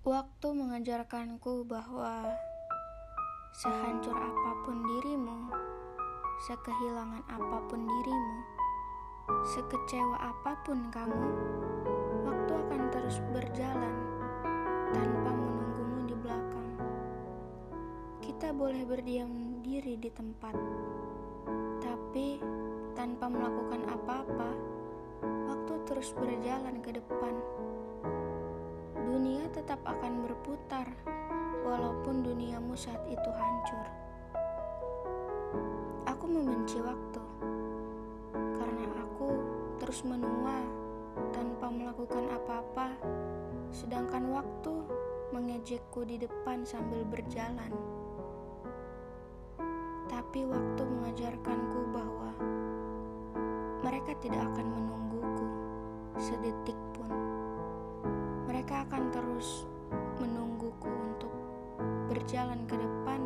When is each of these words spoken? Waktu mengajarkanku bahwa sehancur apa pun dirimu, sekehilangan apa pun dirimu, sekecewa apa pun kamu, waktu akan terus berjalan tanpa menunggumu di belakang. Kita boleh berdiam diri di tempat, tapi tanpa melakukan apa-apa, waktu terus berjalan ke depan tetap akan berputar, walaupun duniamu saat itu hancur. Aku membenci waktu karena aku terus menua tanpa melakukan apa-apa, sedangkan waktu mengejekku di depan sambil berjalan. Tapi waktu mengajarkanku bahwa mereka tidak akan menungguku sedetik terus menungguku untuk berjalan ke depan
Waktu 0.00 0.56
mengajarkanku 0.56 1.68
bahwa 1.68 2.24
sehancur 3.52 4.16
apa 4.16 4.50
pun 4.64 4.80
dirimu, 4.80 5.52
sekehilangan 6.48 7.20
apa 7.28 7.60
pun 7.68 7.84
dirimu, 7.84 8.36
sekecewa 9.44 10.16
apa 10.16 10.56
pun 10.64 10.88
kamu, 10.88 11.28
waktu 12.24 12.52
akan 12.64 12.82
terus 12.88 13.20
berjalan 13.28 13.92
tanpa 14.96 15.36
menunggumu 15.36 16.08
di 16.08 16.16
belakang. 16.16 16.70
Kita 18.24 18.56
boleh 18.56 18.88
berdiam 18.88 19.60
diri 19.60 20.00
di 20.00 20.08
tempat, 20.08 20.56
tapi 21.84 22.40
tanpa 22.96 23.28
melakukan 23.28 23.84
apa-apa, 23.84 24.50
waktu 25.44 25.74
terus 25.84 26.16
berjalan 26.16 26.80
ke 26.80 26.96
depan 26.96 27.36
tetap 29.50 29.82
akan 29.82 30.22
berputar, 30.22 30.86
walaupun 31.66 32.22
duniamu 32.22 32.78
saat 32.78 33.02
itu 33.10 33.30
hancur. 33.34 33.86
Aku 36.06 36.24
membenci 36.30 36.78
waktu 36.78 37.22
karena 38.30 38.86
aku 39.02 39.28
terus 39.82 40.06
menua 40.06 40.54
tanpa 41.34 41.66
melakukan 41.66 42.30
apa-apa, 42.30 42.94
sedangkan 43.74 44.30
waktu 44.30 44.74
mengejekku 45.34 46.06
di 46.06 46.22
depan 46.22 46.62
sambil 46.62 47.02
berjalan. 47.10 47.74
Tapi 50.06 50.46
waktu 50.46 50.82
mengajarkanku 50.86 51.80
bahwa 51.90 52.30
mereka 53.82 54.14
tidak 54.22 54.46
akan 54.54 54.66
menungguku 54.78 55.46
sedetik 56.18 56.89
terus 59.40 59.64
menungguku 60.20 60.84
untuk 60.84 61.32
berjalan 62.12 62.60
ke 62.68 62.76
depan 62.76 63.24